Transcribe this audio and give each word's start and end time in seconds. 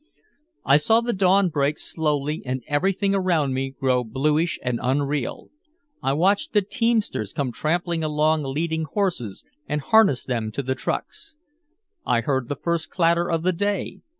I 0.65 0.77
saw 0.77 1.01
the 1.01 1.13
dawn 1.13 1.49
break 1.49 1.77
slowly 1.77 2.41
and 2.43 2.63
everything 2.65 3.13
around 3.13 3.53
me 3.53 3.69
grow 3.79 4.03
bluish 4.03 4.57
and 4.63 4.79
unreal. 4.81 5.51
I 6.01 6.13
watched 6.13 6.53
the 6.53 6.63
teamsters 6.63 7.33
come 7.33 7.51
tramping 7.51 8.03
along 8.03 8.41
leading 8.41 8.85
horses, 8.85 9.45
and 9.69 9.79
harness 9.79 10.23
them 10.23 10.51
to 10.53 10.63
the 10.63 10.73
trucks. 10.73 11.35
I 12.03 12.21
heard 12.21 12.49
the 12.49 12.55
first 12.55 12.89
clatter 12.89 13.29
of 13.29 13.43
the 13.43 13.53
day. 13.53 13.99